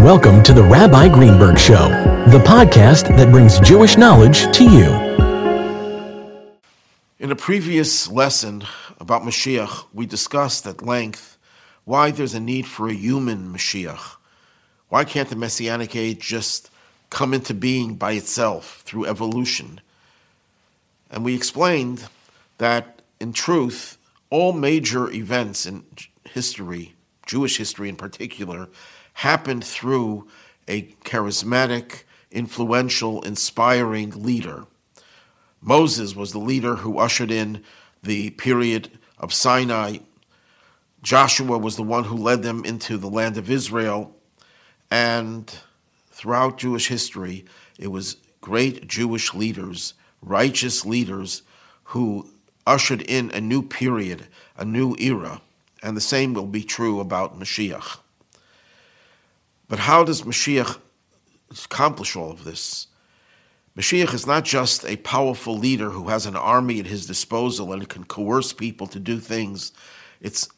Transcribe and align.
Welcome 0.00 0.42
to 0.44 0.54
the 0.54 0.62
Rabbi 0.62 1.10
Greenberg 1.10 1.58
Show, 1.58 1.90
the 2.30 2.38
podcast 2.38 3.14
that 3.18 3.30
brings 3.30 3.60
Jewish 3.60 3.98
knowledge 3.98 4.50
to 4.56 4.64
you. 4.64 4.90
In 7.18 7.30
a 7.30 7.36
previous 7.36 8.10
lesson 8.10 8.64
about 8.98 9.24
Mashiach, 9.24 9.84
we 9.92 10.06
discussed 10.06 10.66
at 10.66 10.80
length 10.80 11.36
why 11.84 12.12
there's 12.12 12.32
a 12.32 12.40
need 12.40 12.66
for 12.66 12.88
a 12.88 12.94
human 12.94 13.52
Mashiach. 13.52 14.16
Why 14.88 15.04
can't 15.04 15.28
the 15.28 15.36
Messianic 15.36 15.94
age 15.94 16.20
just 16.20 16.70
come 17.10 17.34
into 17.34 17.52
being 17.52 17.96
by 17.96 18.12
itself 18.12 18.82
through 18.86 19.04
evolution? 19.04 19.82
And 21.10 21.26
we 21.26 21.34
explained 21.34 22.08
that, 22.56 23.02
in 23.20 23.34
truth, 23.34 23.98
all 24.30 24.54
major 24.54 25.10
events 25.10 25.66
in 25.66 25.84
history, 26.24 26.94
Jewish 27.30 27.58
history 27.58 27.88
in 27.88 27.94
particular, 27.94 28.68
happened 29.12 29.62
through 29.62 30.26
a 30.66 30.82
charismatic, 31.04 32.02
influential, 32.32 33.22
inspiring 33.22 34.10
leader. 34.10 34.66
Moses 35.60 36.16
was 36.16 36.32
the 36.32 36.40
leader 36.40 36.74
who 36.74 36.98
ushered 36.98 37.30
in 37.30 37.62
the 38.02 38.30
period 38.30 38.98
of 39.16 39.32
Sinai. 39.32 39.98
Joshua 41.04 41.56
was 41.56 41.76
the 41.76 41.84
one 41.84 42.02
who 42.02 42.16
led 42.16 42.42
them 42.42 42.64
into 42.64 42.96
the 42.96 43.08
land 43.08 43.36
of 43.36 43.48
Israel. 43.48 44.16
And 44.90 45.54
throughout 46.10 46.58
Jewish 46.58 46.88
history, 46.88 47.44
it 47.78 47.92
was 47.92 48.16
great 48.40 48.88
Jewish 48.88 49.34
leaders, 49.34 49.94
righteous 50.20 50.84
leaders, 50.84 51.42
who 51.84 52.28
ushered 52.66 53.02
in 53.02 53.30
a 53.30 53.40
new 53.40 53.62
period, 53.62 54.26
a 54.56 54.64
new 54.64 54.96
era. 54.98 55.40
And 55.82 55.96
the 55.96 56.00
same 56.00 56.34
will 56.34 56.46
be 56.46 56.62
true 56.62 57.00
about 57.00 57.38
Mashiach. 57.38 57.98
But 59.68 59.78
how 59.78 60.04
does 60.04 60.22
Mashiach 60.22 60.78
accomplish 61.50 62.16
all 62.16 62.30
of 62.30 62.44
this? 62.44 62.88
Mashiach 63.76 64.12
is 64.12 64.26
not 64.26 64.44
just 64.44 64.84
a 64.84 64.96
powerful 64.96 65.56
leader 65.56 65.90
who 65.90 66.08
has 66.08 66.26
an 66.26 66.36
army 66.36 66.80
at 66.80 66.86
his 66.86 67.06
disposal 67.06 67.72
and 67.72 67.88
can 67.88 68.04
coerce 68.04 68.52
people 68.52 68.86
to 68.88 68.98
do 68.98 69.18
things. 69.18 69.72
It's 70.20 70.48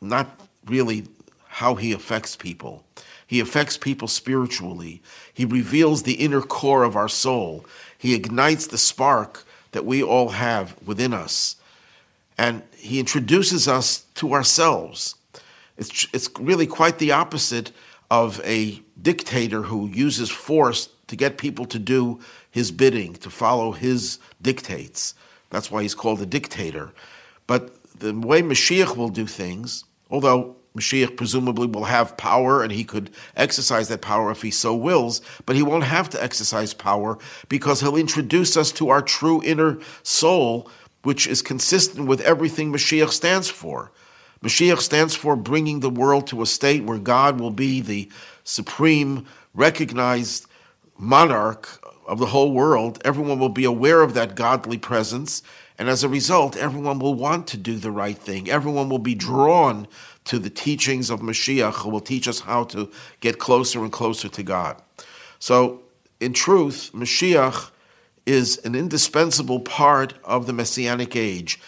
not 0.00 0.40
really 0.66 1.06
how 1.48 1.74
he 1.74 1.92
affects 1.92 2.36
people. 2.36 2.84
He 3.26 3.40
affects 3.40 3.76
people 3.76 4.08
spiritually. 4.08 5.02
He 5.34 5.44
reveals 5.44 6.02
the 6.02 6.14
inner 6.14 6.42
core 6.42 6.84
of 6.84 6.96
our 6.96 7.08
soul. 7.08 7.66
He 7.98 8.14
ignites 8.14 8.68
the 8.68 8.78
spark 8.78 9.44
that 9.72 9.84
we 9.84 10.02
all 10.02 10.30
have 10.30 10.76
within 10.86 11.12
us. 11.12 11.56
And 12.40 12.62
he 12.74 12.98
introduces 12.98 13.68
us 13.68 14.06
to 14.14 14.32
ourselves. 14.32 15.14
It's, 15.76 16.06
it's 16.14 16.30
really 16.40 16.66
quite 16.66 16.98
the 16.98 17.12
opposite 17.12 17.70
of 18.10 18.40
a 18.46 18.80
dictator 19.02 19.60
who 19.64 19.88
uses 19.88 20.30
force 20.30 20.88
to 21.08 21.16
get 21.16 21.36
people 21.36 21.66
to 21.66 21.78
do 21.78 22.18
his 22.50 22.70
bidding, 22.70 23.12
to 23.16 23.28
follow 23.28 23.72
his 23.72 24.18
dictates. 24.40 25.12
That's 25.50 25.70
why 25.70 25.82
he's 25.82 25.94
called 25.94 26.22
a 26.22 26.26
dictator. 26.26 26.94
But 27.46 27.74
the 28.00 28.14
way 28.14 28.40
Mashiach 28.40 28.96
will 28.96 29.10
do 29.10 29.26
things, 29.26 29.84
although 30.10 30.56
Mashiach 30.74 31.18
presumably 31.18 31.66
will 31.66 31.84
have 31.84 32.16
power 32.16 32.62
and 32.62 32.72
he 32.72 32.84
could 32.84 33.10
exercise 33.36 33.88
that 33.88 34.00
power 34.00 34.30
if 34.30 34.40
he 34.40 34.50
so 34.50 34.74
wills, 34.74 35.20
but 35.44 35.56
he 35.56 35.62
won't 35.62 35.84
have 35.84 36.08
to 36.10 36.22
exercise 36.22 36.72
power 36.72 37.18
because 37.50 37.80
he'll 37.80 37.96
introduce 37.96 38.56
us 38.56 38.72
to 38.72 38.88
our 38.88 39.02
true 39.02 39.42
inner 39.44 39.78
soul, 40.02 40.70
which 41.02 41.26
is 41.26 41.42
consistent 41.42 42.06
with 42.06 42.20
everything 42.20 42.72
Mashiach 42.72 43.10
stands 43.10 43.48
for. 43.48 43.90
Mashiach 44.42 44.78
stands 44.78 45.14
for 45.14 45.36
bringing 45.36 45.80
the 45.80 45.90
world 45.90 46.26
to 46.28 46.42
a 46.42 46.46
state 46.46 46.84
where 46.84 46.98
God 46.98 47.40
will 47.40 47.50
be 47.50 47.80
the 47.80 48.10
supreme, 48.44 49.26
recognized 49.54 50.46
monarch 50.98 51.68
of 52.06 52.18
the 52.18 52.26
whole 52.26 52.52
world. 52.52 53.00
Everyone 53.04 53.38
will 53.38 53.50
be 53.50 53.64
aware 53.64 54.02
of 54.02 54.14
that 54.14 54.34
godly 54.34 54.78
presence. 54.78 55.42
And 55.78 55.88
as 55.88 56.04
a 56.04 56.08
result, 56.08 56.56
everyone 56.56 56.98
will 56.98 57.14
want 57.14 57.46
to 57.48 57.56
do 57.56 57.76
the 57.76 57.90
right 57.90 58.16
thing. 58.16 58.50
Everyone 58.50 58.88
will 58.88 58.98
be 58.98 59.14
drawn 59.14 59.86
to 60.24 60.38
the 60.38 60.50
teachings 60.50 61.08
of 61.08 61.20
Mashiach, 61.20 61.74
who 61.74 61.90
will 61.90 62.00
teach 62.00 62.28
us 62.28 62.40
how 62.40 62.64
to 62.64 62.90
get 63.20 63.38
closer 63.38 63.80
and 63.80 63.92
closer 63.92 64.28
to 64.28 64.42
God. 64.42 64.80
So, 65.38 65.82
in 66.18 66.34
truth, 66.34 66.90
Mashiach 66.92 67.70
is 68.26 68.58
an 68.64 68.74
indispensable 68.74 69.60
part 69.60 70.14
of 70.24 70.46
the 70.46 70.52
Messianic 70.52 71.16
age 71.16 71.58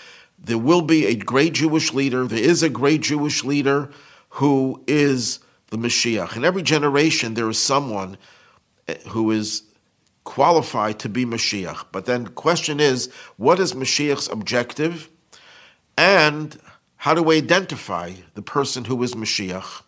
there 0.42 0.58
will 0.58 0.82
be 0.82 1.06
a 1.06 1.14
great 1.14 1.52
Jewish 1.52 1.92
leader. 1.92 2.26
There 2.26 2.38
is 2.38 2.62
a 2.62 2.68
great 2.68 3.00
Jewish 3.00 3.44
leader 3.44 3.90
who 4.30 4.82
is 4.86 5.38
the 5.70 5.76
Mashiach. 5.76 6.36
In 6.36 6.44
every 6.44 6.62
generation, 6.62 7.34
there 7.34 7.48
is 7.48 7.58
someone 7.58 8.16
eh, 8.88 8.96
who 9.08 9.30
is 9.30 9.62
qualified 10.24 10.98
to 11.00 11.08
be 11.08 11.24
Mashiach. 11.24 11.86
But 11.92 12.06
then 12.06 12.24
the 12.24 12.30
question 12.30 12.80
is, 12.80 13.10
what 13.36 13.60
is 13.60 13.74
Mashiach's 13.74 14.28
objective? 14.28 15.08
And 15.96 16.58
how 16.96 17.14
do 17.14 17.22
we 17.22 17.36
identify 17.36 18.12
the 18.34 18.42
person 18.42 18.84
who 18.84 19.00
is 19.02 19.14
Mashiach? 19.14 19.82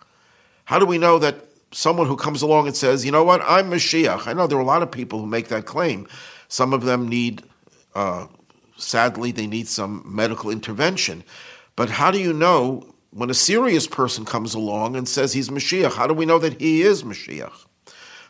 How 0.66 0.78
do 0.78 0.86
we 0.86 0.98
know 0.98 1.18
that 1.18 1.48
someone 1.72 2.06
who 2.06 2.16
comes 2.16 2.42
along 2.42 2.68
and 2.68 2.76
says, 2.76 3.04
you 3.04 3.10
know 3.10 3.24
what, 3.24 3.42
I'm 3.44 3.70
Mashiach? 3.70 4.28
I 4.28 4.32
know 4.32 4.46
there 4.46 4.58
are 4.58 4.62
a 4.62 4.64
lot 4.64 4.82
of 4.82 4.90
people 4.92 5.18
who 5.18 5.26
make 5.26 5.48
that 5.48 5.66
claim. 5.66 6.06
Some 6.48 6.72
of 6.72 6.84
them 6.84 7.08
need 7.08 7.42
uh, 7.94 8.26
sadly, 8.76 9.32
they 9.32 9.46
need 9.46 9.68
some 9.68 10.02
medical 10.04 10.50
intervention. 10.50 11.24
But 11.76 11.90
how 11.90 12.10
do 12.10 12.20
you 12.20 12.32
know 12.32 12.94
when 13.10 13.30
a 13.30 13.34
serious 13.34 13.86
person 13.86 14.24
comes 14.24 14.54
along 14.54 14.96
and 14.96 15.08
says 15.08 15.32
he's 15.32 15.48
Mashiach? 15.48 15.94
How 15.94 16.06
do 16.06 16.14
we 16.14 16.26
know 16.26 16.38
that 16.38 16.60
he 16.60 16.82
is 16.82 17.02
Mashiach? 17.02 17.66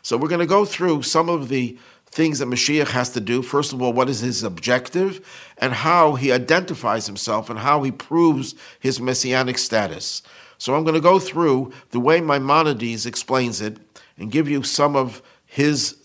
So 0.01 0.17
we're 0.17 0.29
going 0.29 0.39
to 0.39 0.45
go 0.45 0.65
through 0.65 1.01
some 1.01 1.29
of 1.29 1.49
the 1.49 1.77
things 2.05 2.39
that 2.39 2.47
Mashiach 2.47 2.89
has 2.89 3.09
to 3.11 3.19
do. 3.19 3.41
First 3.41 3.73
of 3.73 3.81
all, 3.81 3.91
what 3.91 4.09
is 4.09 4.19
his 4.19 4.43
objective 4.43 5.53
and 5.57 5.73
how 5.73 6.13
he 6.13 6.31
identifies 6.31 7.07
himself 7.07 7.49
and 7.49 7.59
how 7.59 7.83
he 7.83 7.91
proves 7.91 8.55
his 8.79 9.01
messianic 9.01 9.57
status. 9.57 10.21
So 10.57 10.75
I'm 10.75 10.83
going 10.83 10.95
to 10.95 11.01
go 11.01 11.19
through 11.19 11.73
the 11.89 11.99
way 11.99 12.21
Maimonides 12.21 13.05
explains 13.05 13.59
it 13.59 13.77
and 14.17 14.31
give 14.31 14.47
you 14.47 14.63
some 14.63 14.95
of 14.95 15.21
his 15.45 15.97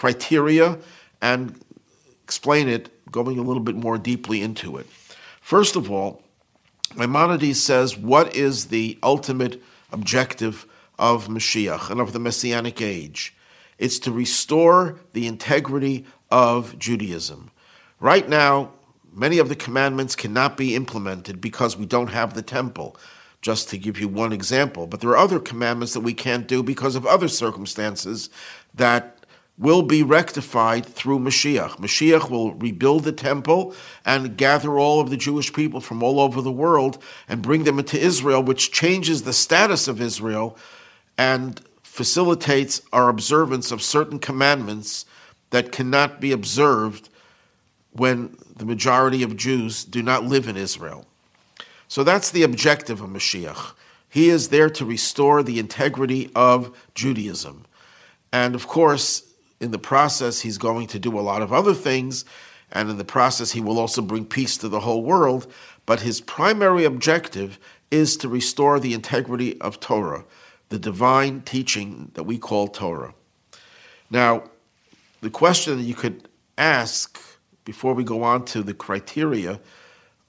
criteria 0.00 0.78
and 1.20 1.60
explain 2.24 2.70
it 2.70 2.88
going 3.12 3.38
a 3.38 3.42
little 3.42 3.62
bit 3.62 3.76
more 3.76 3.98
deeply 3.98 4.40
into 4.40 4.78
it. 4.78 4.86
First 5.42 5.76
of 5.76 5.90
all, 5.90 6.22
Maimonides 6.96 7.62
says, 7.62 7.98
What 7.98 8.34
is 8.34 8.66
the 8.68 8.98
ultimate 9.02 9.62
objective 9.92 10.66
of 10.98 11.28
Mashiach 11.28 11.90
and 11.90 12.00
of 12.00 12.14
the 12.14 12.18
Messianic 12.18 12.80
age? 12.80 13.34
It's 13.76 13.98
to 13.98 14.10
restore 14.10 14.98
the 15.12 15.26
integrity 15.26 16.06
of 16.30 16.78
Judaism. 16.78 17.50
Right 17.98 18.26
now, 18.26 18.72
many 19.12 19.36
of 19.36 19.50
the 19.50 19.56
commandments 19.56 20.16
cannot 20.16 20.56
be 20.56 20.74
implemented 20.74 21.42
because 21.42 21.76
we 21.76 21.84
don't 21.84 22.08
have 22.08 22.32
the 22.32 22.42
temple, 22.42 22.96
just 23.42 23.68
to 23.68 23.76
give 23.76 24.00
you 24.00 24.08
one 24.08 24.32
example. 24.32 24.86
But 24.86 25.00
there 25.00 25.10
are 25.10 25.18
other 25.18 25.40
commandments 25.40 25.92
that 25.92 26.00
we 26.00 26.14
can't 26.14 26.48
do 26.48 26.62
because 26.62 26.96
of 26.96 27.04
other 27.04 27.28
circumstances 27.28 28.30
that 28.72 29.19
will 29.60 29.82
be 29.82 30.02
rectified 30.02 30.86
through 30.86 31.18
Mashiach. 31.18 31.76
Mashiach 31.76 32.30
will 32.30 32.54
rebuild 32.54 33.04
the 33.04 33.12
temple 33.12 33.74
and 34.06 34.38
gather 34.38 34.78
all 34.78 35.00
of 35.00 35.10
the 35.10 35.18
Jewish 35.18 35.52
people 35.52 35.82
from 35.82 36.02
all 36.02 36.18
over 36.18 36.40
the 36.40 36.50
world 36.50 37.00
and 37.28 37.42
bring 37.42 37.64
them 37.64 37.78
into 37.78 38.00
Israel, 38.00 38.42
which 38.42 38.72
changes 38.72 39.22
the 39.22 39.34
status 39.34 39.86
of 39.86 40.00
Israel 40.00 40.56
and 41.18 41.60
facilitates 41.82 42.80
our 42.90 43.10
observance 43.10 43.70
of 43.70 43.82
certain 43.82 44.18
commandments 44.18 45.04
that 45.50 45.72
cannot 45.72 46.22
be 46.22 46.32
observed 46.32 47.10
when 47.92 48.34
the 48.56 48.64
majority 48.64 49.22
of 49.22 49.36
Jews 49.36 49.84
do 49.84 50.02
not 50.02 50.24
live 50.24 50.48
in 50.48 50.56
Israel. 50.56 51.04
So 51.86 52.02
that's 52.02 52.30
the 52.30 52.44
objective 52.44 53.02
of 53.02 53.10
Mashiach. 53.10 53.72
He 54.08 54.30
is 54.30 54.48
there 54.48 54.70
to 54.70 54.86
restore 54.86 55.42
the 55.42 55.58
integrity 55.58 56.30
of 56.34 56.74
Judaism. 56.94 57.66
And 58.32 58.54
of 58.54 58.66
course, 58.66 59.29
in 59.60 59.70
the 59.70 59.78
process, 59.78 60.40
he's 60.40 60.58
going 60.58 60.86
to 60.88 60.98
do 60.98 61.18
a 61.18 61.20
lot 61.20 61.42
of 61.42 61.52
other 61.52 61.74
things, 61.74 62.24
and 62.72 62.88
in 62.88 62.98
the 62.98 63.04
process, 63.04 63.52
he 63.52 63.60
will 63.60 63.78
also 63.78 64.00
bring 64.00 64.24
peace 64.24 64.56
to 64.56 64.68
the 64.68 64.80
whole 64.80 65.02
world. 65.02 65.52
But 65.86 66.00
his 66.00 66.20
primary 66.20 66.84
objective 66.84 67.58
is 67.90 68.16
to 68.18 68.28
restore 68.28 68.80
the 68.80 68.94
integrity 68.94 69.60
of 69.60 69.80
Torah, 69.80 70.24
the 70.68 70.78
divine 70.78 71.42
teaching 71.42 72.10
that 72.14 72.22
we 72.22 72.38
call 72.38 72.68
Torah. 72.68 73.12
Now, 74.08 74.44
the 75.20 75.30
question 75.30 75.76
that 75.76 75.84
you 75.84 75.94
could 75.94 76.28
ask 76.56 77.20
before 77.64 77.92
we 77.92 78.04
go 78.04 78.22
on 78.22 78.44
to 78.46 78.62
the 78.62 78.74
criteria 78.74 79.60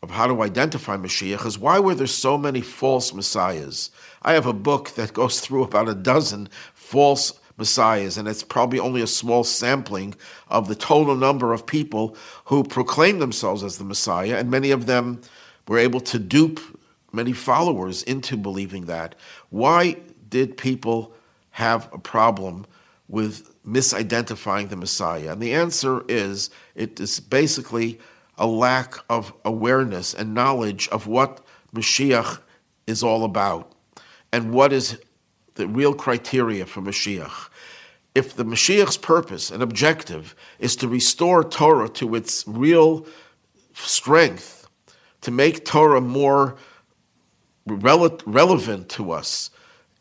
of 0.03 0.09
how 0.09 0.27
to 0.27 0.41
identify 0.41 0.97
Mashiach 0.97 1.45
is 1.45 1.59
why 1.59 1.79
were 1.79 1.95
there 1.95 2.07
so 2.07 2.37
many 2.37 2.61
false 2.61 3.13
messiahs? 3.13 3.91
I 4.23 4.33
have 4.33 4.47
a 4.47 4.53
book 4.53 4.91
that 4.91 5.13
goes 5.13 5.39
through 5.39 5.63
about 5.63 5.87
a 5.87 5.95
dozen 5.95 6.49
false 6.73 7.33
messiahs, 7.61 8.17
and 8.17 8.27
it's 8.27 8.43
probably 8.43 8.79
only 8.79 9.01
a 9.01 9.07
small 9.07 9.43
sampling 9.43 10.15
of 10.49 10.67
the 10.67 10.75
total 10.75 11.15
number 11.15 11.53
of 11.53 11.67
people 11.67 12.17
who 12.45 12.63
proclaim 12.63 13.19
themselves 13.19 13.63
as 13.63 13.77
the 13.77 13.83
Messiah, 13.83 14.37
and 14.37 14.49
many 14.49 14.71
of 14.71 14.87
them 14.87 15.21
were 15.67 15.77
able 15.77 16.01
to 16.01 16.17
dupe 16.17 16.59
many 17.13 17.33
followers 17.33 18.01
into 18.03 18.35
believing 18.35 18.85
that. 18.85 19.13
Why 19.51 19.97
did 20.27 20.57
people 20.57 21.13
have 21.51 21.87
a 21.93 21.99
problem 21.99 22.65
with 23.07 23.53
misidentifying 23.63 24.69
the 24.69 24.75
Messiah? 24.75 25.33
And 25.33 25.41
the 25.41 25.53
answer 25.53 26.03
is 26.07 26.49
it 26.73 26.99
is 26.99 27.19
basically 27.19 27.99
a 28.39 28.47
lack 28.47 28.95
of 29.07 29.33
awareness 29.45 30.15
and 30.15 30.33
knowledge 30.33 30.87
of 30.89 31.05
what 31.05 31.45
Mashiach 31.75 32.39
is 32.87 33.03
all 33.03 33.23
about 33.23 33.71
and 34.33 34.51
what 34.51 34.73
is 34.73 34.97
the 35.55 35.67
real 35.67 35.93
criteria 35.93 36.65
for 36.65 36.81
Mashiach. 36.81 37.49
If 38.13 38.35
the 38.35 38.43
Mashiach's 38.43 38.97
purpose 38.97 39.51
and 39.51 39.63
objective 39.63 40.35
is 40.59 40.75
to 40.77 40.87
restore 40.87 41.43
Torah 41.43 41.89
to 41.89 42.15
its 42.15 42.43
real 42.45 43.05
strength, 43.73 44.67
to 45.21 45.31
make 45.31 45.65
Torah 45.65 46.01
more 46.01 46.57
rele- 47.67 48.21
relevant 48.25 48.89
to 48.89 49.11
us 49.11 49.49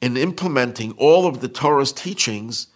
in 0.00 0.16
implementing 0.16 0.92
all 0.92 1.26
of 1.26 1.40
the 1.40 1.48
Torah's 1.48 1.92
teachings, 1.92 2.68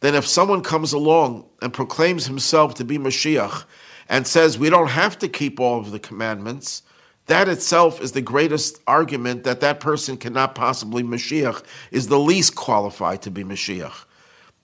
then 0.00 0.14
if 0.14 0.26
someone 0.26 0.62
comes 0.62 0.92
along 0.92 1.46
and 1.60 1.72
proclaims 1.72 2.26
himself 2.26 2.74
to 2.74 2.84
be 2.84 2.98
Mashiach 2.98 3.64
and 4.08 4.26
says 4.26 4.58
we 4.58 4.70
don't 4.70 4.88
have 4.88 5.18
to 5.18 5.28
keep 5.28 5.60
all 5.60 5.78
of 5.78 5.92
the 5.92 5.98
commandments, 5.98 6.82
that 7.26 7.48
itself 7.48 8.00
is 8.00 8.12
the 8.12 8.22
greatest 8.22 8.80
argument 8.86 9.44
that 9.44 9.60
that 9.60 9.78
person 9.78 10.16
cannot 10.16 10.54
possibly 10.54 11.02
Mashiach, 11.02 11.62
is 11.92 12.08
the 12.08 12.18
least 12.18 12.56
qualified 12.56 13.22
to 13.22 13.30
be 13.30 13.44
Mashiach. 13.44 14.04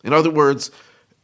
In 0.04 0.12
other 0.12 0.30
words, 0.30 0.70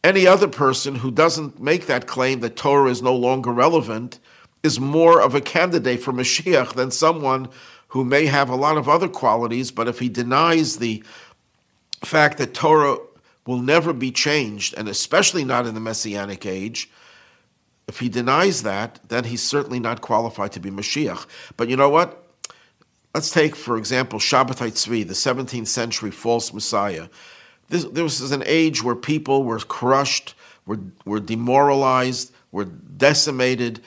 any 0.05 0.27
other 0.27 0.49
person 0.49 0.97
who 0.97 1.11
doesn't 1.11 1.61
make 1.61 1.87
that 1.87 2.07
claim 2.07 2.41
that 2.41 2.57
Torah 2.57 2.91
is 2.91 3.03
no 3.03 3.15
longer 3.15 3.53
relevant 3.53 4.19
is 4.63 4.81
more 4.81 5.21
of 5.21 5.35
a 5.35 5.41
candidate 5.41 6.03
for 6.03 6.13
Mashiach 6.13 6.75
than 6.75 6.91
someone 6.91 7.49
who 7.89 8.05
may 8.05 8.27
have 8.27 8.49
a 8.49 8.57
lot 8.57 8.79
of 8.79 8.89
other 8.89 9.09
qualities, 9.09 9.71
but 9.71 9.87
if 9.87 9.99
he 9.99 10.09
denies 10.09 10.79
the 10.79 11.05
fact 12.03 12.39
that 12.39 12.55
Torah 12.55 12.97
will 13.47 13.59
never 13.59 13.93
be 13.93 14.11
changed, 14.11 14.75
and 14.77 14.89
especially 14.89 15.45
not 15.45 15.67
in 15.67 15.75
the 15.75 15.81
Messianic 15.81 16.47
age, 16.47 16.91
if 17.89 17.99
he 17.99 18.09
denies 18.09 18.63
that, 18.63 19.01
then 19.09 19.25
he's 19.25 19.43
certainly 19.43 19.81
not 19.81 20.01
qualified 20.01 20.53
to 20.53 20.61
be 20.61 20.71
Mashiach. 20.71 21.27
But 21.57 21.69
you 21.69 21.77
know 21.77 21.89
what? 21.89 22.25
Let's 23.15 23.31
take, 23.31 23.55
for 23.55 23.77
example, 23.77 24.19
Shabbatai 24.19 24.71
Tzvi, 24.73 25.07
the 25.07 25.15
17th 25.15 25.67
century 25.67 26.11
false 26.11 26.53
Messiah. 26.55 27.09
This, 27.73 28.21
is 28.21 28.33
an 28.33 28.43
age 28.45 28.83
where 28.83 28.95
people 28.95 29.45
were 29.45 29.59
crushed, 29.59 30.35
were, 30.67 30.79
were 31.07 31.21
demoralized, 31.21 32.31
were 32.51 32.67
decimated, 32.67 33.81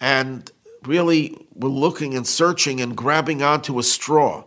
and 0.00 0.48
really 0.84 1.36
were 1.52 1.68
looking 1.68 2.14
and 2.14 2.24
searching 2.24 2.80
and 2.80 2.96
grabbing 2.96 3.42
onto 3.42 3.80
a 3.80 3.82
straw. 3.82 4.44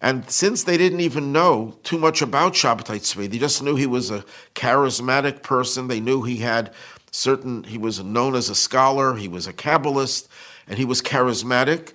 And 0.00 0.30
since 0.30 0.64
they 0.64 0.78
didn't 0.78 1.00
even 1.00 1.30
know 1.30 1.76
too 1.82 1.98
much 1.98 2.22
about 2.22 2.54
Shabbatai 2.54 3.00
Tzvi, 3.00 3.30
they 3.30 3.36
just 3.36 3.62
knew 3.62 3.76
he 3.76 3.86
was 3.86 4.10
a 4.10 4.24
charismatic 4.54 5.42
person. 5.42 5.88
They 5.88 6.00
knew 6.00 6.22
he 6.22 6.38
had 6.38 6.72
certain, 7.10 7.64
he 7.64 7.76
was 7.76 8.02
known 8.02 8.34
as 8.34 8.48
a 8.48 8.54
scholar, 8.54 9.14
he 9.14 9.28
was 9.28 9.46
a 9.46 9.52
Kabbalist, 9.52 10.26
and 10.66 10.78
he 10.78 10.86
was 10.86 11.02
charismatic. 11.02 11.92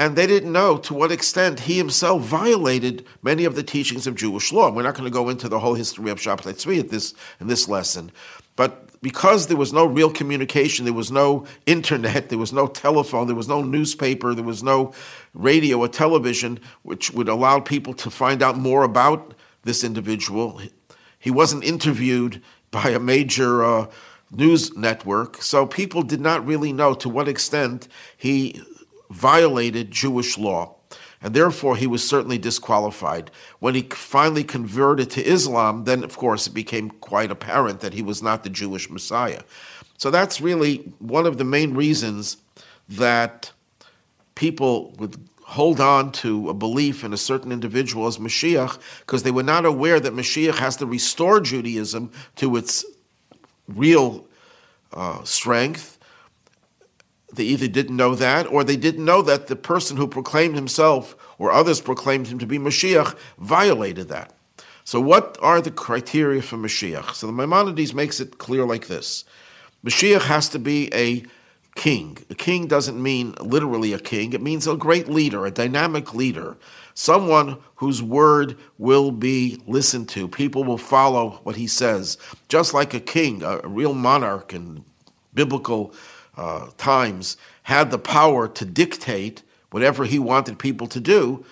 And 0.00 0.16
they 0.16 0.26
didn't 0.26 0.50
know 0.50 0.78
to 0.78 0.94
what 0.94 1.12
extent 1.12 1.60
he 1.60 1.76
himself 1.76 2.22
violated 2.22 3.04
many 3.22 3.44
of 3.44 3.54
the 3.54 3.62
teachings 3.62 4.06
of 4.06 4.14
Jewish 4.14 4.50
law. 4.50 4.72
We're 4.72 4.82
not 4.82 4.94
going 4.94 5.04
to 5.04 5.12
go 5.12 5.28
into 5.28 5.46
the 5.46 5.58
whole 5.58 5.74
history 5.74 6.10
of 6.10 6.18
Shabbatai 6.18 6.54
Tzvi 6.54 6.80
at 6.80 6.88
this, 6.88 7.12
in 7.38 7.48
this 7.48 7.68
lesson. 7.68 8.10
But 8.56 8.98
because 9.02 9.48
there 9.48 9.58
was 9.58 9.74
no 9.74 9.84
real 9.84 10.10
communication, 10.10 10.86
there 10.86 10.94
was 10.94 11.12
no 11.12 11.44
internet, 11.66 12.30
there 12.30 12.38
was 12.38 12.50
no 12.50 12.66
telephone, 12.66 13.26
there 13.26 13.36
was 13.36 13.46
no 13.46 13.60
newspaper, 13.60 14.32
there 14.32 14.42
was 14.42 14.62
no 14.62 14.94
radio 15.34 15.80
or 15.80 15.88
television, 15.88 16.60
which 16.80 17.10
would 17.10 17.28
allow 17.28 17.60
people 17.60 17.92
to 17.92 18.10
find 18.10 18.42
out 18.42 18.56
more 18.56 18.84
about 18.84 19.34
this 19.64 19.84
individual. 19.84 20.62
He 21.18 21.30
wasn't 21.30 21.62
interviewed 21.62 22.40
by 22.70 22.88
a 22.88 22.98
major 22.98 23.62
uh, 23.62 23.90
news 24.30 24.74
network. 24.74 25.42
So 25.42 25.66
people 25.66 26.02
did 26.02 26.22
not 26.22 26.46
really 26.46 26.72
know 26.72 26.94
to 26.94 27.10
what 27.10 27.28
extent 27.28 27.86
he 28.16 28.62
violated 29.10 29.90
Jewish 29.90 30.38
law. 30.38 30.76
And 31.22 31.34
therefore, 31.34 31.76
he 31.76 31.86
was 31.86 32.08
certainly 32.08 32.38
disqualified. 32.38 33.30
When 33.58 33.74
he 33.74 33.82
finally 33.82 34.44
converted 34.44 35.10
to 35.10 35.26
Islam, 35.26 35.84
then, 35.84 36.02
of 36.02 36.16
course, 36.16 36.46
it 36.46 36.54
became 36.54 36.88
quite 36.88 37.30
apparent 37.30 37.80
that 37.80 37.92
he 37.92 38.00
was 38.00 38.22
not 38.22 38.42
the 38.42 38.48
Jewish 38.48 38.88
Messiah. 38.88 39.42
So 39.98 40.10
that's 40.10 40.40
really 40.40 40.78
one 40.98 41.26
of 41.26 41.36
the 41.36 41.44
main 41.44 41.74
reasons 41.74 42.38
that 42.88 43.52
people 44.34 44.94
would 44.98 45.16
hold 45.42 45.80
on 45.80 46.12
to 46.12 46.48
a 46.48 46.54
belief 46.54 47.04
in 47.04 47.12
a 47.12 47.18
certain 47.18 47.52
individual 47.52 48.06
as 48.06 48.16
Mashiach, 48.16 48.78
because 49.00 49.24
they 49.24 49.30
were 49.30 49.42
not 49.42 49.66
aware 49.66 50.00
that 50.00 50.14
Mashiach 50.14 50.54
has 50.54 50.76
to 50.76 50.86
restore 50.86 51.40
Judaism 51.40 52.10
to 52.36 52.56
its 52.56 52.84
real 53.68 54.26
uh, 54.94 55.22
strength. 55.24 55.98
They 57.32 57.44
either 57.44 57.68
didn't 57.68 57.96
know 57.96 58.14
that, 58.16 58.46
or 58.46 58.64
they 58.64 58.76
didn't 58.76 59.04
know 59.04 59.22
that 59.22 59.46
the 59.46 59.56
person 59.56 59.96
who 59.96 60.06
proclaimed 60.06 60.56
himself 60.56 61.16
or 61.38 61.52
others 61.52 61.80
proclaimed 61.80 62.26
him 62.26 62.38
to 62.38 62.46
be 62.46 62.58
Mashiach 62.58 63.16
violated 63.38 64.08
that. 64.08 64.32
So, 64.84 65.00
what 65.00 65.38
are 65.40 65.60
the 65.60 65.70
criteria 65.70 66.42
for 66.42 66.56
Mashiach? 66.56 67.14
So, 67.14 67.26
the 67.26 67.32
Maimonides 67.32 67.94
makes 67.94 68.18
it 68.20 68.38
clear 68.38 68.64
like 68.64 68.88
this 68.88 69.24
Mashiach 69.84 70.22
has 70.22 70.48
to 70.50 70.58
be 70.58 70.92
a 70.92 71.24
king. 71.76 72.18
A 72.28 72.34
king 72.34 72.66
doesn't 72.66 73.00
mean 73.00 73.34
literally 73.40 73.92
a 73.92 73.98
king, 73.98 74.32
it 74.32 74.42
means 74.42 74.66
a 74.66 74.76
great 74.76 75.08
leader, 75.08 75.46
a 75.46 75.50
dynamic 75.50 76.14
leader, 76.14 76.56
someone 76.94 77.56
whose 77.76 78.02
word 78.02 78.56
will 78.78 79.10
be 79.10 79.62
listened 79.66 80.08
to. 80.10 80.28
People 80.28 80.64
will 80.64 80.78
follow 80.78 81.40
what 81.44 81.56
he 81.56 81.66
says, 81.66 82.18
just 82.48 82.74
like 82.74 82.92
a 82.92 83.00
king, 83.00 83.42
a, 83.42 83.60
real 83.60 83.94
monarch 83.94 84.52
in 84.52 84.84
biblical 85.32 85.94
uh, 86.40 86.70
times, 86.78 87.36
had 87.64 87.90
the 87.90 87.98
power 87.98 88.48
to 88.48 88.64
dictate 88.64 89.42
whatever 89.70 90.06
he 90.06 90.18
wanted 90.18 90.58
people 90.58 90.86
to 90.86 90.98
do. 90.98 91.44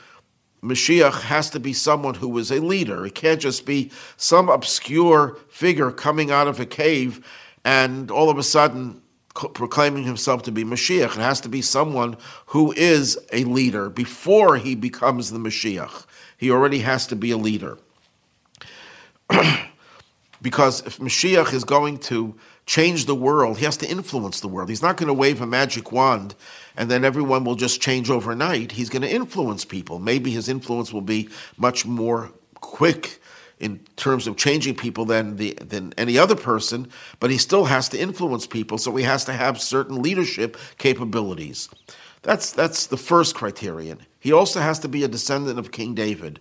Mashiach 0.63 1.21
has 1.21 1.51
to 1.51 1.61
be 1.61 1.75
someone 1.75 2.15
who 2.15 2.37
is 2.39 2.51
a 2.51 2.61
leader. 2.61 3.05
It 3.05 3.15
can't 3.15 3.41
just 3.41 3.67
be 3.67 3.93
some 4.17 4.49
obscure 4.49 5.37
figure 5.51 5.91
coming 5.91 6.31
out 6.31 6.49
of 6.49 6.59
a 6.59 6.67
cave 6.67 7.25
and 7.65 8.11
all 8.11 8.31
of 8.31 8.39
a 8.39 8.43
sudden 8.43 9.03
proclaiming 9.35 10.05
himself 10.05 10.43
to 10.45 10.51
be 10.51 10.65
Mashiach. 10.65 11.17
It 11.17 11.21
has 11.21 11.41
to 11.43 11.51
be 11.51 11.61
someone 11.61 12.17
who 12.47 12.73
is 12.73 13.19
a 13.31 13.45
leader 13.45 13.91
before 13.91 14.57
he 14.57 14.75
becomes 14.75 15.31
the 15.31 15.39
Mashiach. 15.39 16.07
He 16.39 16.51
already 16.51 16.79
has 16.79 17.07
to 17.09 17.17
be 17.17 17.31
a 17.31 17.37
leader. 17.37 17.79
because 20.43 20.81
if 20.87 20.99
Mashiach 20.99 21.53
is 21.53 21.65
going 21.65 21.99
to 21.99 22.35
change 22.69 23.07
the 23.07 23.15
world, 23.15 23.59
he 23.59 23.65
has 23.65 23.79
to 23.79 23.89
influence 23.89 24.41
the 24.41 24.47
world. 24.47 24.69
He's 24.69 24.83
not 24.83 24.99
going 24.99 25.09
to 25.09 25.15
wave 25.15 25.41
a 25.41 25.47
magic 25.47 25.91
wand 25.91 26.37
and 26.77 26.89
then 26.89 27.05
everyone 27.05 27.43
will 27.43 27.57
just 27.57 27.81
change 27.81 28.09
overnight. 28.09 28.73
He's 28.73 28.89
going 28.89 29.03
to 29.03 29.11
influence 29.11 29.65
people. 29.65 29.99
Maybe 29.99 30.31
his 30.31 30.49
influence 30.49 30.93
will 30.93 31.01
be 31.01 31.29
much 31.57 31.85
more 31.85 32.31
quick 32.55 33.21
in 33.59 33.81
terms 33.97 34.29
of 34.29 34.37
changing 34.37 34.77
people 34.77 35.05
than 35.05 35.37
the 35.37 35.55
than 35.55 35.93
any 35.99 36.17
other 36.17 36.37
person, 36.37 36.89
but 37.19 37.31
he 37.31 37.39
still 37.39 37.65
has 37.65 37.89
to 37.89 37.99
influence 37.99 38.47
people, 38.47 38.79
so 38.79 38.95
he 38.95 39.03
has 39.03 39.25
to 39.25 39.33
have 39.33 39.61
certain 39.61 40.01
leadership 40.01 40.57
capabilities. 40.79 41.69
That's 42.23 42.53
that's 42.53 42.87
the 42.87 42.97
first 42.97 43.35
criterion. 43.35 43.99
He 44.21 44.31
also 44.31 44.61
has 44.61 44.79
to 44.81 44.89
be 44.89 45.03
a 45.03 45.09
descendant 45.09 45.59
of 45.59 45.73
King 45.73 45.95
David. 45.95 46.39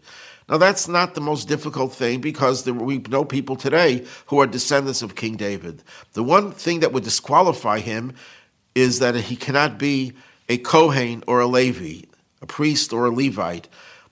Now 0.49 0.57
that's 0.57 0.87
not 0.87 1.13
the 1.13 1.21
most 1.21 1.47
difficult 1.47 1.93
thing 1.93 2.21
because 2.21 2.63
there, 2.63 2.73
we 2.73 2.99
know 2.99 3.25
people 3.25 3.55
today 3.55 4.05
who 4.27 4.39
are 4.39 4.47
descendants 4.47 5.01
of 5.01 5.15
King 5.15 5.35
David. 5.35 5.83
The 6.13 6.23
one 6.23 6.51
thing 6.51 6.79
that 6.79 6.93
would 6.93 7.03
disqualify 7.03 7.79
him 7.79 8.13
is 8.73 8.99
that 8.99 9.15
he 9.15 9.35
cannot 9.35 9.77
be 9.77 10.13
a 10.47 10.57
Kohen 10.57 11.23
or 11.27 11.41
a 11.41 11.47
Levi, 11.47 12.05
a 12.41 12.45
priest 12.45 12.93
or 12.93 13.05
a 13.05 13.11
Levite. 13.11 13.67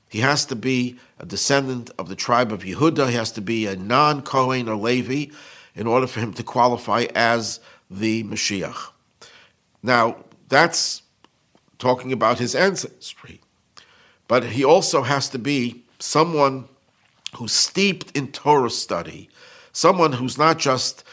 He 0.10 0.20
has 0.20 0.46
to 0.48 0.56
be 0.56 0.98
a 1.20 1.26
descendant 1.26 1.90
of 1.98 2.10
the 2.10 2.16
tribe 2.16 2.52
of 2.52 2.64
Yehuda. 2.64 3.10
He 3.10 3.16
has 3.16 3.32
to 3.34 3.42
be 3.42 3.68
a 3.68 3.76
non 3.76 4.22
Kohen 4.22 4.68
or 4.68 4.76
Levi 4.76 5.32
in 5.76 5.88
order 5.88 6.08
for 6.08 6.20
him 6.20 6.34
to 6.34 6.44
qualify 6.44 7.06
as 7.16 7.60
the 7.90 8.24
Mashiach. 8.24 8.90
Now, 9.84 10.18
that's 10.50 11.02
talking 11.78 12.12
about 12.12 12.40
his 12.40 12.56
ancestry. 12.56 13.42
But 14.28 14.44
he 14.46 14.64
also 14.64 15.04
has 15.04 15.30
to 15.30 15.40
be 15.40 15.85
someone 16.00 16.68
who's 17.36 17.52
steeped 17.52 18.16
in 18.16 18.32
Torah 18.32 18.70
study, 18.70 19.30
someone 19.72 20.14
who's 20.14 20.38
not 20.38 20.58
just 20.58 21.04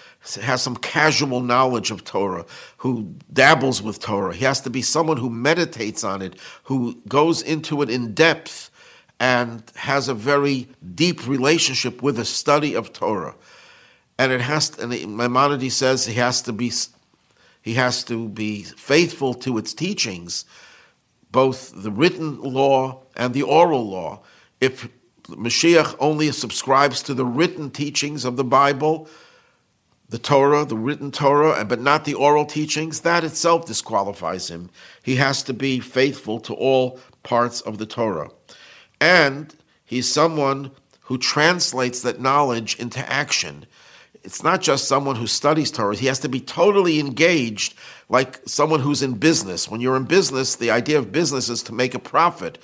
has 0.40 0.62
some 0.62 0.76
casual 0.76 1.40
knowledge 1.40 1.90
of 1.90 2.04
Torah, 2.04 2.46
who 2.76 3.14
dabbles 3.32 3.82
with 3.82 3.98
Torah. 3.98 4.34
He 4.34 4.44
has 4.44 4.60
to 4.60 4.70
be 4.70 4.82
someone 4.82 5.16
who 5.16 5.28
meditates 5.28 6.04
on 6.04 6.22
it, 6.22 6.38
who 6.64 7.00
goes 7.08 7.42
into 7.42 7.82
it 7.82 7.90
in 7.90 8.14
depth 8.14 8.70
and 9.18 9.62
has 9.76 10.08
a 10.08 10.14
very 10.14 10.68
deep 10.94 11.26
relationship 11.26 12.02
with 12.02 12.16
the 12.16 12.24
study 12.24 12.74
of 12.74 12.92
Torah. 12.92 13.34
And 14.18 14.30
it 14.30 14.40
has 14.40 14.70
to, 14.70 14.82
and 14.82 15.16
Maimonides 15.16 15.74
says 15.74 16.06
he 16.06 16.14
has 16.14 16.42
to 16.42 16.52
be 16.52 16.72
he 17.62 17.74
has 17.74 18.02
to 18.04 18.28
be 18.28 18.62
faithful 18.64 19.34
to 19.34 19.56
its 19.56 19.72
teachings, 19.72 20.44
both 21.30 21.72
the 21.74 21.92
written 21.92 22.40
law 22.40 23.02
and 23.16 23.32
the 23.32 23.42
oral 23.42 23.88
law. 23.88 24.20
If 24.62 24.88
Mashiach 25.24 25.96
only 25.98 26.30
subscribes 26.30 27.02
to 27.02 27.14
the 27.14 27.24
written 27.24 27.68
teachings 27.68 28.24
of 28.24 28.36
the 28.36 28.44
Bible, 28.44 29.08
the 30.08 30.18
Torah, 30.18 30.64
the 30.64 30.76
written 30.76 31.10
Torah, 31.10 31.64
but 31.64 31.80
not 31.80 32.04
the 32.04 32.14
oral 32.14 32.46
teachings, 32.46 33.00
that 33.00 33.24
itself 33.24 33.66
disqualifies 33.66 34.48
him. 34.48 34.70
He 35.02 35.16
has 35.16 35.42
to 35.44 35.52
be 35.52 35.80
faithful 35.80 36.38
to 36.40 36.54
all 36.54 37.00
parts 37.24 37.60
of 37.62 37.78
the 37.78 37.86
Torah. 37.86 38.30
And 39.00 39.52
he's 39.84 40.08
someone 40.08 40.70
who 41.00 41.18
translates 41.18 42.02
that 42.02 42.20
knowledge 42.20 42.78
into 42.78 43.00
action. 43.10 43.66
It's 44.22 44.44
not 44.44 44.62
just 44.62 44.86
someone 44.86 45.16
who 45.16 45.26
studies 45.26 45.72
Torah, 45.72 45.96
he 45.96 46.06
has 46.06 46.20
to 46.20 46.28
be 46.28 46.40
totally 46.40 47.00
engaged, 47.00 47.74
like 48.08 48.40
someone 48.46 48.78
who's 48.78 49.02
in 49.02 49.14
business. 49.14 49.68
When 49.68 49.80
you're 49.80 49.96
in 49.96 50.04
business, 50.04 50.54
the 50.54 50.70
idea 50.70 51.00
of 51.00 51.10
business 51.10 51.48
is 51.48 51.64
to 51.64 51.72
make 51.72 51.94
a 51.96 51.98
profit. 51.98 52.58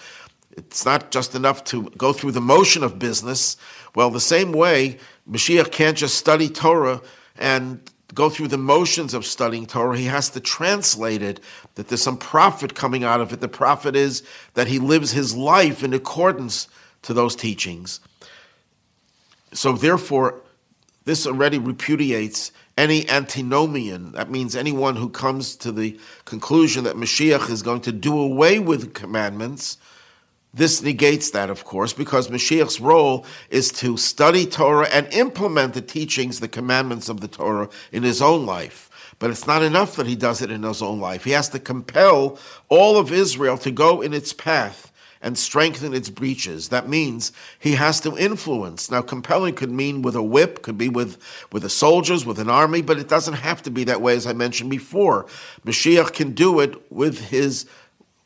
It's 0.58 0.84
not 0.84 1.12
just 1.12 1.36
enough 1.36 1.62
to 1.64 1.84
go 1.96 2.12
through 2.12 2.32
the 2.32 2.40
motion 2.40 2.82
of 2.82 2.98
business. 2.98 3.56
Well, 3.94 4.10
the 4.10 4.20
same 4.20 4.52
way, 4.52 4.98
Mashiach 5.30 5.70
can't 5.70 5.96
just 5.96 6.16
study 6.16 6.48
Torah 6.48 7.00
and 7.38 7.80
go 8.12 8.28
through 8.28 8.48
the 8.48 8.58
motions 8.58 9.14
of 9.14 9.24
studying 9.24 9.66
Torah. 9.66 9.96
He 9.96 10.06
has 10.06 10.30
to 10.30 10.40
translate 10.40 11.22
it, 11.22 11.40
that 11.76 11.88
there's 11.88 12.02
some 12.02 12.16
profit 12.16 12.74
coming 12.74 13.04
out 13.04 13.20
of 13.20 13.32
it. 13.32 13.40
The 13.40 13.48
profit 13.48 13.94
is 13.94 14.24
that 14.54 14.66
he 14.66 14.80
lives 14.80 15.12
his 15.12 15.36
life 15.36 15.84
in 15.84 15.94
accordance 15.94 16.66
to 17.02 17.14
those 17.14 17.36
teachings. 17.36 18.00
So, 19.52 19.72
therefore, 19.72 20.42
this 21.04 21.26
already 21.26 21.58
repudiates 21.58 22.50
any 22.76 23.08
antinomian. 23.08 24.12
That 24.12 24.30
means 24.30 24.56
anyone 24.56 24.96
who 24.96 25.08
comes 25.08 25.54
to 25.56 25.70
the 25.70 25.98
conclusion 26.24 26.84
that 26.84 26.96
Mashiach 26.96 27.48
is 27.48 27.62
going 27.62 27.82
to 27.82 27.92
do 27.92 28.18
away 28.18 28.58
with 28.58 28.92
commandments 28.92 29.78
this 30.54 30.82
negates 30.82 31.30
that, 31.32 31.50
of 31.50 31.64
course, 31.64 31.92
because 31.92 32.28
Mashiach's 32.28 32.80
role 32.80 33.26
is 33.50 33.70
to 33.72 33.96
study 33.96 34.46
Torah 34.46 34.88
and 34.88 35.06
implement 35.12 35.74
the 35.74 35.82
teachings, 35.82 36.40
the 36.40 36.48
commandments 36.48 37.08
of 37.08 37.20
the 37.20 37.28
Torah 37.28 37.68
in 37.92 38.02
his 38.02 38.22
own 38.22 38.46
life. 38.46 38.90
But 39.18 39.30
it's 39.30 39.46
not 39.46 39.62
enough 39.62 39.96
that 39.96 40.06
he 40.06 40.16
does 40.16 40.40
it 40.40 40.50
in 40.50 40.62
his 40.62 40.80
own 40.80 41.00
life. 41.00 41.24
He 41.24 41.32
has 41.32 41.48
to 41.50 41.58
compel 41.58 42.38
all 42.68 42.96
of 42.96 43.12
Israel 43.12 43.58
to 43.58 43.70
go 43.70 44.00
in 44.00 44.14
its 44.14 44.32
path 44.32 44.92
and 45.20 45.36
strengthen 45.36 45.92
its 45.92 46.08
breaches. 46.08 46.68
That 46.68 46.88
means 46.88 47.32
he 47.58 47.72
has 47.72 48.00
to 48.02 48.16
influence. 48.16 48.90
Now, 48.90 49.02
compelling 49.02 49.54
could 49.54 49.72
mean 49.72 50.02
with 50.02 50.14
a 50.14 50.22
whip, 50.22 50.62
could 50.62 50.78
be 50.78 50.88
with, 50.88 51.18
with 51.52 51.64
the 51.64 51.68
soldiers, 51.68 52.24
with 52.24 52.38
an 52.38 52.48
army, 52.48 52.82
but 52.82 52.98
it 52.98 53.08
doesn't 53.08 53.34
have 53.34 53.60
to 53.62 53.70
be 53.70 53.84
that 53.84 54.00
way, 54.00 54.14
as 54.14 54.26
I 54.26 54.32
mentioned 54.32 54.70
before. 54.70 55.26
Mashiach 55.66 56.12
can 56.12 56.32
do 56.32 56.60
it 56.60 56.90
with 56.90 57.28
his 57.30 57.66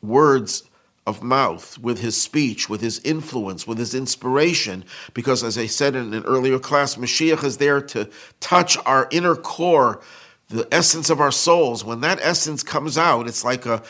words 0.03 0.63
of 1.05 1.21
mouth, 1.21 1.77
with 1.79 1.99
his 1.99 2.19
speech, 2.19 2.69
with 2.69 2.81
his 2.81 2.99
influence, 2.99 3.67
with 3.67 3.77
his 3.77 3.93
inspiration. 3.93 4.85
Because, 5.13 5.43
as 5.43 5.57
I 5.57 5.65
said 5.65 5.95
in 5.95 6.13
an 6.13 6.23
earlier 6.23 6.59
class, 6.59 6.95
Mashiach 6.95 7.43
is 7.43 7.57
there 7.57 7.81
to 7.81 8.09
touch 8.39 8.77
our 8.85 9.07
inner 9.11 9.35
core, 9.35 10.01
the 10.47 10.67
essence 10.71 11.09
of 11.09 11.19
our 11.19 11.31
souls. 11.31 11.83
When 11.83 12.01
that 12.01 12.19
essence 12.21 12.63
comes 12.63 12.97
out, 12.97 13.27
it's 13.27 13.43
like 13.43 13.65
a, 13.65 13.83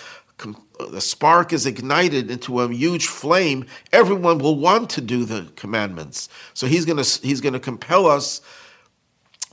a 0.80 1.02
spark 1.02 1.54
is 1.54 1.66
ignited 1.66 2.32
into 2.32 2.62
a 2.62 2.72
huge 2.72 3.06
flame. 3.06 3.68
Everyone 3.92 4.40
will 4.40 4.58
want 4.58 4.90
to 4.92 5.02
do 5.02 5.24
the 5.26 5.52
commandments. 5.56 6.30
So 6.56 6.66
he's 6.66 6.86
going 6.86 7.02
to 7.02 7.22
he's 7.22 7.42
going 7.42 7.54
to 7.54 7.60
compel 7.60 8.08
us 8.08 8.42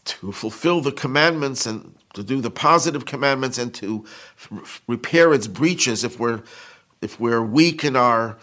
to 0.06 0.32
fulfill 0.32 0.80
the 0.80 0.92
commandments 0.92 1.66
and 1.66 1.94
to 2.14 2.22
do 2.22 2.40
the 2.40 2.50
positive 2.50 3.04
commandments 3.04 3.58
and 3.58 3.72
to 3.74 4.04
repair 4.88 5.32
its 5.32 5.46
breaches 5.46 6.02
if 6.04 6.18
we're 6.18 6.42
if 7.00 7.18
we're 7.18 7.42
weak 7.42 7.84
in 7.84 7.96
our 7.96 8.38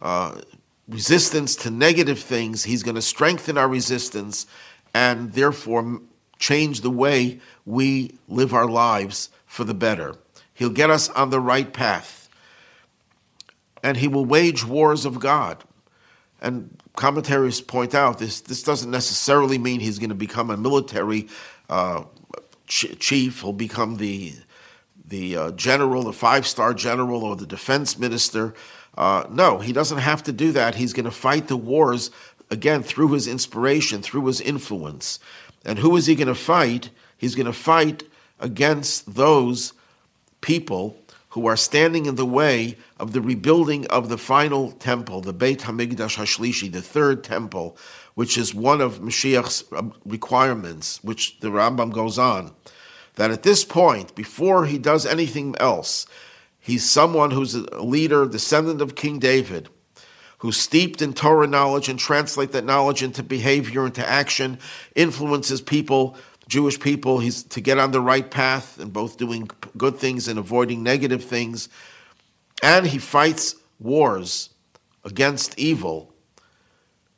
uh, 0.00 0.40
resistance 0.88 1.56
to 1.56 1.70
negative 1.70 2.18
things, 2.18 2.64
He's 2.64 2.82
going 2.82 2.94
to 2.94 3.02
strengthen 3.02 3.58
our 3.58 3.68
resistance 3.68 4.46
and 4.94 5.32
therefore 5.32 6.00
change 6.38 6.82
the 6.82 6.90
way 6.90 7.40
we 7.64 8.18
live 8.28 8.52
our 8.54 8.68
lives 8.68 9.30
for 9.46 9.64
the 9.64 9.74
better. 9.74 10.16
He'll 10.54 10.70
get 10.70 10.90
us 10.90 11.08
on 11.10 11.30
the 11.30 11.40
right 11.40 11.72
path. 11.72 12.28
And 13.82 13.96
He 13.96 14.08
will 14.08 14.24
wage 14.24 14.64
wars 14.64 15.04
of 15.04 15.20
God. 15.20 15.64
And 16.40 16.76
commentaries 16.96 17.60
point 17.60 17.94
out 17.94 18.18
this, 18.18 18.40
this 18.40 18.62
doesn't 18.62 18.90
necessarily 18.90 19.58
mean 19.58 19.80
He's 19.80 19.98
going 19.98 20.10
to 20.10 20.14
become 20.14 20.50
a 20.50 20.56
military 20.56 21.28
uh, 21.68 22.04
chief, 22.66 23.40
he'll 23.40 23.52
become 23.52 23.96
the 23.96 24.34
the 25.06 25.36
uh, 25.36 25.50
general, 25.52 26.02
the 26.02 26.12
five 26.12 26.46
star 26.46 26.74
general, 26.74 27.24
or 27.24 27.36
the 27.36 27.46
defense 27.46 27.98
minister. 27.98 28.54
Uh, 28.96 29.24
no, 29.30 29.58
he 29.58 29.72
doesn't 29.72 29.98
have 29.98 30.22
to 30.24 30.32
do 30.32 30.52
that. 30.52 30.74
He's 30.74 30.92
going 30.92 31.04
to 31.04 31.10
fight 31.10 31.48
the 31.48 31.56
wars 31.56 32.10
again 32.50 32.82
through 32.82 33.12
his 33.12 33.26
inspiration, 33.26 34.02
through 34.02 34.26
his 34.26 34.40
influence. 34.40 35.18
And 35.64 35.78
who 35.78 35.96
is 35.96 36.06
he 36.06 36.14
going 36.14 36.28
to 36.28 36.34
fight? 36.34 36.90
He's 37.16 37.34
going 37.34 37.46
to 37.46 37.52
fight 37.52 38.04
against 38.40 39.14
those 39.14 39.72
people 40.40 40.96
who 41.30 41.46
are 41.46 41.56
standing 41.56 42.06
in 42.06 42.14
the 42.14 42.24
way 42.24 42.76
of 42.98 43.12
the 43.12 43.20
rebuilding 43.20 43.86
of 43.88 44.08
the 44.08 44.16
final 44.16 44.72
temple, 44.72 45.20
the 45.20 45.32
Beit 45.32 45.60
Hamikdash 45.60 46.16
Hashlishi, 46.16 46.72
the 46.72 46.80
third 46.80 47.22
temple, 47.22 47.76
which 48.14 48.38
is 48.38 48.54
one 48.54 48.80
of 48.80 49.00
Mashiach's 49.00 49.64
um, 49.72 49.92
requirements, 50.06 51.02
which 51.04 51.38
the 51.40 51.48
Rambam 51.48 51.92
goes 51.92 52.18
on 52.18 52.54
that 53.16 53.30
at 53.30 53.42
this 53.42 53.64
point, 53.64 54.14
before 54.14 54.66
he 54.66 54.78
does 54.78 55.04
anything 55.04 55.54
else, 55.58 56.06
he's 56.60 56.88
someone 56.88 57.32
who's 57.32 57.54
a 57.54 57.82
leader, 57.82 58.26
descendant 58.26 58.80
of 58.80 58.94
King 58.94 59.18
David, 59.18 59.68
who's 60.38 60.56
steeped 60.56 61.02
in 61.02 61.12
Torah 61.12 61.46
knowledge 61.46 61.88
and 61.88 61.98
translate 61.98 62.52
that 62.52 62.64
knowledge 62.64 63.02
into 63.02 63.22
behavior, 63.22 63.86
into 63.86 64.06
action, 64.06 64.58
influences 64.94 65.60
people, 65.60 66.16
Jewish 66.48 66.78
people, 66.78 67.18
he's 67.18 67.42
to 67.44 67.60
get 67.60 67.78
on 67.78 67.90
the 67.90 68.00
right 68.00 68.30
path 68.30 68.78
and 68.78 68.92
both 68.92 69.16
doing 69.16 69.50
good 69.76 69.96
things 69.96 70.28
and 70.28 70.38
avoiding 70.38 70.82
negative 70.82 71.24
things. 71.24 71.68
And 72.62 72.86
he 72.86 72.98
fights 72.98 73.56
wars 73.80 74.50
against 75.04 75.58
evil. 75.58 76.12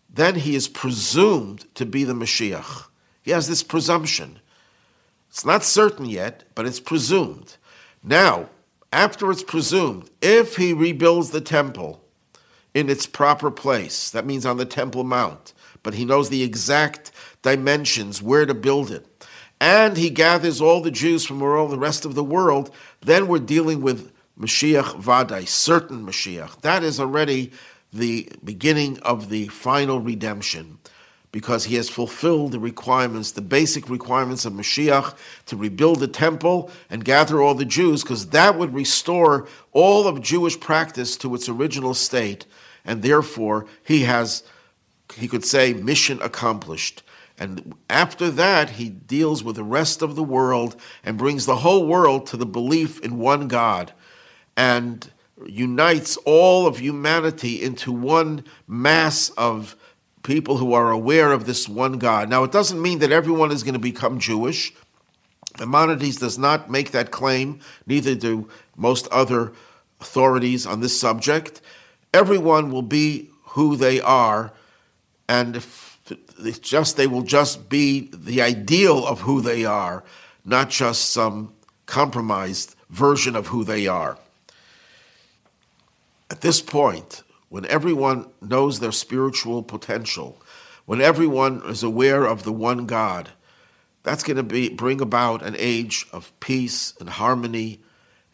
Then 0.08 0.36
he 0.36 0.54
is 0.54 0.68
presumed 0.68 1.72
to 1.74 1.84
be 1.84 2.04
the 2.04 2.14
Mashiach. 2.14 2.86
He 3.22 3.32
has 3.32 3.48
this 3.48 3.62
presumption. 3.62 4.40
It's 5.28 5.44
not 5.44 5.62
certain 5.62 6.06
yet, 6.06 6.44
but 6.54 6.66
it's 6.66 6.80
presumed. 6.80 7.56
Now, 8.02 8.48
after 8.92 9.30
it's 9.30 9.42
presumed, 9.42 10.10
if 10.22 10.56
he 10.56 10.72
rebuilds 10.72 11.30
the 11.30 11.40
temple 11.40 12.02
in 12.74 12.88
its 12.88 13.06
proper 13.06 13.50
place, 13.50 14.10
that 14.10 14.26
means 14.26 14.46
on 14.46 14.56
the 14.56 14.64
Temple 14.64 15.04
Mount, 15.04 15.52
but 15.82 15.94
he 15.94 16.04
knows 16.04 16.28
the 16.28 16.42
exact 16.42 17.10
dimensions, 17.42 18.22
where 18.22 18.46
to 18.46 18.54
build 18.54 18.90
it, 18.90 19.06
and 19.60 19.96
he 19.96 20.10
gathers 20.10 20.60
all 20.60 20.80
the 20.80 20.90
Jews 20.90 21.24
from 21.24 21.42
all 21.42 21.68
the 21.68 21.78
rest 21.78 22.04
of 22.04 22.14
the 22.14 22.24
world, 22.24 22.72
then 23.00 23.28
we're 23.28 23.38
dealing 23.38 23.82
with 23.82 24.12
Mashiach 24.38 25.02
Vadai, 25.02 25.46
certain 25.46 26.06
Mashiach. 26.06 26.60
That 26.60 26.82
is 26.82 27.00
already 27.00 27.52
the 27.92 28.30
beginning 28.44 28.98
of 29.00 29.28
the 29.30 29.48
final 29.48 30.00
redemption 30.00 30.78
because 31.30 31.64
he 31.64 31.76
has 31.76 31.90
fulfilled 31.90 32.52
the 32.52 32.58
requirements, 32.58 33.32
the 33.32 33.42
basic 33.42 33.90
requirements 33.90 34.44
of 34.44 34.52
Mashiach 34.54 35.14
to 35.46 35.56
rebuild 35.56 36.00
the 36.00 36.08
temple 36.08 36.70
and 36.88 37.04
gather 37.04 37.42
all 37.42 37.54
the 37.54 37.64
Jews, 37.64 38.02
because 38.02 38.28
that 38.28 38.58
would 38.58 38.72
restore 38.74 39.46
all 39.72 40.08
of 40.08 40.22
Jewish 40.22 40.58
practice 40.58 41.16
to 41.18 41.34
its 41.34 41.48
original 41.48 41.94
state, 41.94 42.46
and 42.84 43.02
therefore 43.02 43.66
he 43.84 44.02
has, 44.04 44.42
he 45.14 45.28
could 45.28 45.44
say, 45.44 45.74
mission 45.74 46.20
accomplished. 46.22 47.02
And 47.38 47.74
after 47.88 48.30
that, 48.30 48.70
he 48.70 48.88
deals 48.88 49.44
with 49.44 49.56
the 49.56 49.64
rest 49.64 50.02
of 50.02 50.16
the 50.16 50.24
world 50.24 50.74
and 51.04 51.16
brings 51.16 51.46
the 51.46 51.56
whole 51.56 51.86
world 51.86 52.26
to 52.28 52.36
the 52.36 52.46
belief 52.46 53.00
in 53.00 53.18
one 53.18 53.46
God 53.46 53.92
and 54.56 55.08
unites 55.46 56.16
all 56.24 56.66
of 56.66 56.78
humanity 56.78 57.62
into 57.62 57.92
one 57.92 58.44
mass 58.66 59.30
of 59.30 59.76
people 60.28 60.58
who 60.58 60.74
are 60.74 60.90
aware 60.90 61.32
of 61.32 61.46
this 61.46 61.66
one 61.66 61.96
God. 61.96 62.28
Now, 62.28 62.44
it 62.44 62.52
doesn't 62.52 62.82
mean 62.82 62.98
that 62.98 63.10
everyone 63.10 63.50
is 63.50 63.62
going 63.62 63.72
to 63.72 63.80
become 63.80 64.18
Jewish. 64.18 64.74
Maimonides 65.58 66.16
does 66.16 66.36
not 66.36 66.70
make 66.70 66.90
that 66.90 67.10
claim, 67.10 67.60
neither 67.86 68.14
do 68.14 68.46
most 68.76 69.08
other 69.08 69.54
authorities 70.02 70.66
on 70.66 70.80
this 70.80 71.00
subject. 71.00 71.62
Everyone 72.12 72.70
will 72.70 72.82
be 72.82 73.30
who 73.54 73.74
they 73.74 74.02
are, 74.02 74.52
and 75.30 75.56
it's 75.56 76.58
just 76.58 76.98
they 76.98 77.06
will 77.06 77.22
just 77.22 77.70
be 77.70 78.10
the 78.12 78.42
ideal 78.42 79.06
of 79.06 79.22
who 79.22 79.40
they 79.40 79.64
are, 79.64 80.04
not 80.44 80.68
just 80.68 81.08
some 81.08 81.54
compromised 81.86 82.76
version 82.90 83.34
of 83.34 83.46
who 83.46 83.64
they 83.64 83.86
are. 83.86 84.18
At 86.30 86.42
this 86.42 86.60
point, 86.60 87.22
when 87.48 87.64
everyone 87.66 88.30
knows 88.40 88.80
their 88.80 88.92
spiritual 88.92 89.62
potential, 89.62 90.42
when 90.86 91.00
everyone 91.00 91.62
is 91.66 91.82
aware 91.82 92.24
of 92.24 92.44
the 92.44 92.52
one 92.52 92.86
God, 92.86 93.30
that's 94.02 94.22
going 94.22 94.36
to 94.36 94.42
be 94.42 94.68
bring 94.68 95.00
about 95.00 95.42
an 95.42 95.56
age 95.58 96.06
of 96.12 96.32
peace 96.40 96.94
and 97.00 97.08
harmony, 97.08 97.82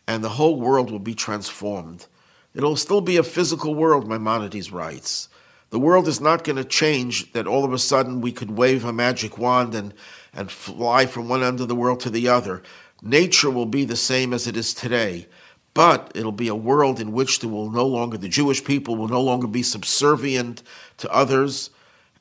and 0.07 0.23
the 0.23 0.31
whole 0.31 0.61
world 0.61 0.91
will 0.91 0.99
be 0.99 1.15
transformed. 1.15 2.07
It'll 2.55 2.77
still 2.77 3.01
be 3.01 3.17
a 3.17 3.25
physical 3.25 3.75
world, 3.75 4.09
Maimonides 4.09 4.71
writes, 4.71 5.29
The 5.71 5.81
world 5.81 6.07
is 6.07 6.21
not 6.21 6.45
going 6.45 6.57
to 6.57 6.65
change 6.65 7.33
that 7.33 7.49
all 7.49 7.65
of 7.65 7.73
a 7.73 7.79
sudden 7.79 8.21
we 8.21 8.31
could 8.31 8.53
wave 8.53 8.85
a 8.85 8.93
magic 8.93 9.39
wand 9.39 9.75
and, 9.75 9.93
and 10.33 10.51
fly 10.51 11.07
from 11.07 11.29
one 11.29 11.43
end 11.43 11.61
of 11.61 11.69
the 11.69 11.75
world 11.75 12.01
to 12.01 12.11
the 12.11 12.29
other. 12.29 12.63
Nature 13.03 13.51
will 13.51 13.67
be 13.67 13.85
the 13.85 13.97
same 13.97 14.33
as 14.33 14.47
it 14.47 14.57
is 14.57 14.73
today, 14.73 15.27
but 15.75 16.13
it'll 16.15 16.33
be 16.33 16.49
a 16.49 16.55
world 16.55 17.01
in 17.01 17.13
which 17.13 17.41
there 17.41 17.51
will 17.51 17.71
no 17.71 17.87
longer, 17.87 18.17
the 18.17 18.29
Jewish 18.29 18.65
people 18.65 18.97
will 18.97 19.09
no 19.09 19.21
longer 19.21 19.49
be 19.49 19.63
subservient 19.63 20.63
to 20.99 21.13
others, 21.13 21.71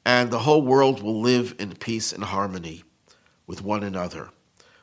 and 0.04 0.32
the 0.32 0.40
whole 0.40 0.64
world 0.64 1.02
will 1.02 1.22
live 1.22 1.56
in 1.60 1.76
peace 1.76 2.12
and 2.12 2.24
harmony 2.24 2.84
with 3.48 3.62
one 3.62 3.84
another. 3.84 4.30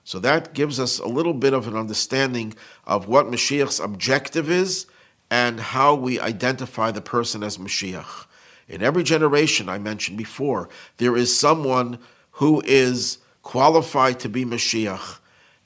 So 0.05 0.19
that 0.21 0.55
gives 0.55 0.81
us 0.81 0.99
a 0.99 1.07
little 1.07 1.35
bit 1.35 1.53
of 1.53 1.69
an 1.69 1.77
understanding 1.77 2.55
of 2.87 3.09
what 3.09 3.27
Mashiach's 3.27 3.81
objective 3.81 4.51
is 4.51 4.87
and 5.31 5.61
how 5.61 5.95
we 5.95 6.19
identify 6.19 6.91
the 6.91 7.01
person 7.01 7.43
as 7.43 7.59
Mashiach. 7.59 8.27
In 8.69 8.83
every 8.83 9.03
generation, 9.03 9.69
I 9.69 9.79
mentioned 9.79 10.17
before, 10.17 10.69
there 10.97 11.17
is 11.17 11.37
someone 11.37 11.99
who 12.33 12.63
is 12.65 13.19
qualified 13.43 14.21
to 14.21 14.29
be 14.29 14.45
Mashiach, 14.45 15.19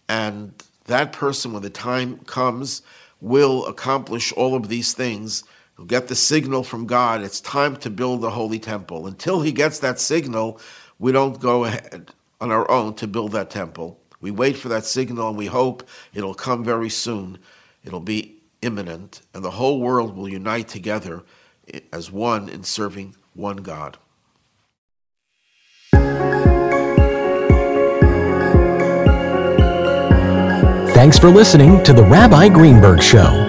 and 0.08 0.52
that 0.86 1.12
person, 1.12 1.52
when 1.52 1.62
the 1.62 1.70
time 1.70 2.18
comes, 2.20 2.82
will 3.20 3.66
accomplish 3.66 4.32
all 4.32 4.54
of 4.54 4.68
these 4.68 4.92
things. 4.92 5.44
He'll 5.76 5.86
get 5.86 6.08
the 6.08 6.14
signal 6.14 6.62
from 6.62 6.86
God. 6.86 7.22
It's 7.22 7.40
time 7.40 7.76
to 7.78 7.90
build 7.90 8.20
the 8.20 8.30
holy 8.30 8.58
temple. 8.58 9.06
Until 9.06 9.40
he 9.40 9.52
gets 9.52 9.78
that 9.80 9.98
signal, 9.98 10.60
we 10.98 11.10
don't 11.10 11.40
go 11.40 11.64
ahead 11.64 12.12
on 12.40 12.52
our 12.52 12.70
own 12.70 12.94
to 12.94 13.06
build 13.06 13.32
that 13.32 13.50
temple. 13.50 13.98
We 14.20 14.30
wait 14.30 14.56
for 14.56 14.68
that 14.68 14.84
signal 14.84 15.28
and 15.28 15.38
we 15.38 15.46
hope 15.46 15.88
it'll 16.12 16.34
come 16.34 16.64
very 16.64 16.90
soon. 16.90 17.38
It'll 17.84 18.00
be 18.00 18.36
imminent, 18.62 19.20
and 19.34 19.44
the 19.44 19.50
whole 19.50 19.80
world 19.80 20.16
will 20.16 20.28
unite 20.28 20.68
together 20.68 21.22
as 21.92 22.10
one 22.10 22.48
in 22.48 22.62
serving 22.64 23.14
one 23.34 23.58
God. 23.58 23.98
Thanks 30.94 31.18
for 31.18 31.28
listening 31.28 31.82
to 31.82 31.92
the 31.92 32.04
Rabbi 32.04 32.48
Greenberg 32.48 33.02
Show. 33.02 33.43